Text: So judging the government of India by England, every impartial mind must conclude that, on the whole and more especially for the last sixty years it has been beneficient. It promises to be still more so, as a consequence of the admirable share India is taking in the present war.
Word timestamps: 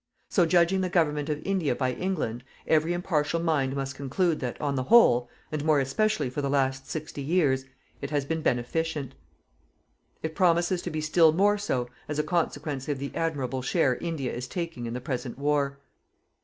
So 0.29 0.47
judging 0.47 0.81
the 0.81 0.89
government 0.89 1.29
of 1.29 1.43
India 1.45 1.75
by 1.75 1.93
England, 1.93 2.43
every 2.65 2.91
impartial 2.91 3.39
mind 3.39 3.75
must 3.75 3.93
conclude 3.93 4.39
that, 4.39 4.59
on 4.59 4.73
the 4.73 4.85
whole 4.85 5.29
and 5.51 5.63
more 5.63 5.79
especially 5.79 6.27
for 6.27 6.41
the 6.41 6.49
last 6.49 6.89
sixty 6.89 7.21
years 7.21 7.65
it 8.01 8.09
has 8.09 8.25
been 8.25 8.41
beneficient. 8.41 9.13
It 10.23 10.33
promises 10.33 10.81
to 10.81 10.89
be 10.89 11.01
still 11.01 11.33
more 11.33 11.59
so, 11.59 11.87
as 12.07 12.17
a 12.17 12.23
consequence 12.23 12.89
of 12.89 12.97
the 12.97 13.11
admirable 13.13 13.61
share 13.61 13.97
India 13.97 14.33
is 14.33 14.47
taking 14.47 14.87
in 14.87 14.95
the 14.95 15.01
present 15.01 15.37
war. 15.37 15.77